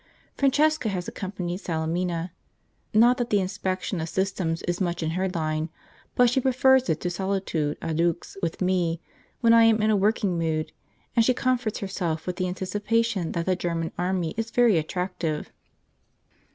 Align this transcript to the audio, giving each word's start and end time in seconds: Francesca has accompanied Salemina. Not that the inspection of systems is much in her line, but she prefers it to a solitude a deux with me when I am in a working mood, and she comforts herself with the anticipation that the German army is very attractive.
Francesca 0.35 0.89
has 0.89 1.07
accompanied 1.07 1.59
Salemina. 1.59 2.31
Not 2.91 3.17
that 3.19 3.29
the 3.29 3.39
inspection 3.39 4.01
of 4.01 4.09
systems 4.09 4.63
is 4.63 4.81
much 4.81 5.03
in 5.03 5.11
her 5.11 5.29
line, 5.29 5.69
but 6.15 6.27
she 6.27 6.39
prefers 6.41 6.89
it 6.89 6.99
to 7.01 7.09
a 7.09 7.11
solitude 7.11 7.77
a 7.83 7.93
deux 7.93 8.15
with 8.41 8.61
me 8.63 8.99
when 9.41 9.53
I 9.53 9.65
am 9.65 9.79
in 9.79 9.91
a 9.91 9.95
working 9.95 10.39
mood, 10.39 10.71
and 11.15 11.23
she 11.23 11.35
comforts 11.35 11.77
herself 11.81 12.25
with 12.25 12.37
the 12.37 12.47
anticipation 12.47 13.33
that 13.33 13.45
the 13.45 13.55
German 13.55 13.91
army 13.95 14.33
is 14.37 14.49
very 14.49 14.79
attractive. 14.79 15.51